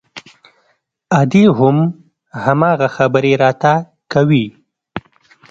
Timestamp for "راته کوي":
3.43-4.45